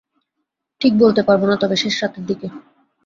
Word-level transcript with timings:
ঠিক 0.81 0.93
বলতে 0.97 1.21
পারব 1.23 1.41
না, 1.45 1.55
তবে 1.61 1.75
শেষরাতের 1.75 2.23
দিকে। 2.25 2.47